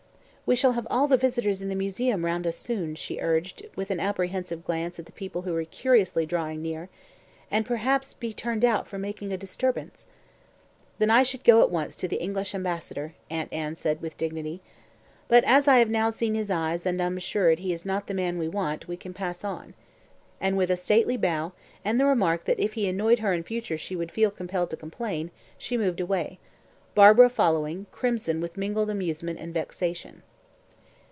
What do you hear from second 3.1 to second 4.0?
urged, with